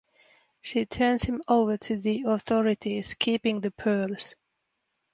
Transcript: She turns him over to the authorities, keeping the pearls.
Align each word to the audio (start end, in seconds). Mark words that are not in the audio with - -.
She 0.63 0.87
turns 0.87 1.21
him 1.25 1.43
over 1.47 1.77
to 1.77 1.95
the 1.95 2.23
authorities, 2.25 3.13
keeping 3.13 3.61
the 3.61 3.69
pearls. 3.69 4.33